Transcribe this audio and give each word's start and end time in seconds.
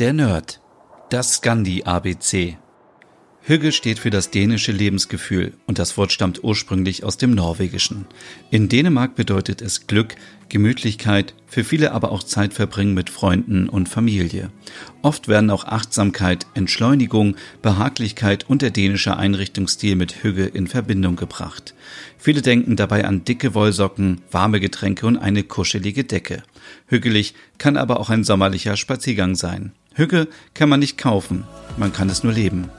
Der 0.00 0.12
Nerd. 0.12 0.60
Das 1.08 1.36
Scandi-ABC. 1.36 2.56
Hygge 3.42 3.70
steht 3.70 4.00
für 4.00 4.10
das 4.10 4.32
dänische 4.32 4.72
Lebensgefühl 4.72 5.52
und 5.68 5.78
das 5.78 5.96
Wort 5.96 6.10
stammt 6.10 6.42
ursprünglich 6.42 7.04
aus 7.04 7.16
dem 7.16 7.30
Norwegischen. 7.30 8.06
In 8.50 8.68
Dänemark 8.68 9.14
bedeutet 9.14 9.62
es 9.62 9.86
Glück, 9.86 10.16
Gemütlichkeit, 10.54 11.34
für 11.48 11.64
viele 11.64 11.90
aber 11.90 12.12
auch 12.12 12.22
Zeit 12.22 12.54
verbringen 12.54 12.94
mit 12.94 13.10
Freunden 13.10 13.68
und 13.68 13.88
Familie. 13.88 14.50
Oft 15.02 15.26
werden 15.26 15.50
auch 15.50 15.64
Achtsamkeit, 15.64 16.46
Entschleunigung, 16.54 17.34
Behaglichkeit 17.60 18.48
und 18.48 18.62
der 18.62 18.70
dänische 18.70 19.16
Einrichtungsstil 19.16 19.96
mit 19.96 20.22
Hügge 20.22 20.44
in 20.44 20.68
Verbindung 20.68 21.16
gebracht. 21.16 21.74
Viele 22.18 22.40
denken 22.40 22.76
dabei 22.76 23.04
an 23.04 23.24
dicke 23.24 23.52
Wollsocken, 23.54 24.20
warme 24.30 24.60
Getränke 24.60 25.08
und 25.08 25.16
eine 25.18 25.42
kuschelige 25.42 26.04
Decke. 26.04 26.44
Hügelig 26.86 27.34
kann 27.58 27.76
aber 27.76 27.98
auch 27.98 28.08
ein 28.08 28.22
sommerlicher 28.22 28.76
Spaziergang 28.76 29.34
sein. 29.34 29.72
Hücke 29.94 30.28
kann 30.54 30.68
man 30.68 30.78
nicht 30.78 30.98
kaufen, 30.98 31.42
man 31.76 31.92
kann 31.92 32.08
es 32.08 32.22
nur 32.22 32.32
leben. 32.32 32.70